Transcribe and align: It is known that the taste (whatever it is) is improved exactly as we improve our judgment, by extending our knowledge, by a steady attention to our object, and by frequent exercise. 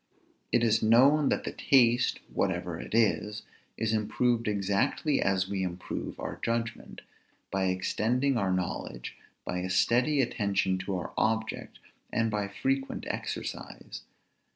It 0.51 0.63
is 0.63 0.81
known 0.81 1.29
that 1.29 1.43
the 1.43 1.51
taste 1.51 2.21
(whatever 2.33 2.79
it 2.79 2.95
is) 2.95 3.43
is 3.77 3.93
improved 3.93 4.47
exactly 4.47 5.21
as 5.21 5.47
we 5.47 5.61
improve 5.61 6.19
our 6.19 6.39
judgment, 6.41 7.01
by 7.51 7.65
extending 7.65 8.35
our 8.35 8.51
knowledge, 8.51 9.15
by 9.45 9.59
a 9.59 9.69
steady 9.69 10.19
attention 10.19 10.79
to 10.79 10.95
our 10.97 11.13
object, 11.19 11.77
and 12.11 12.31
by 12.31 12.47
frequent 12.47 13.03
exercise. 13.09 14.01